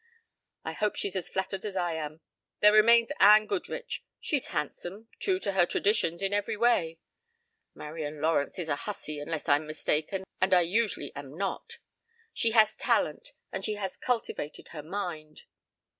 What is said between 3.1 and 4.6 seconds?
Anne Goodrich. She's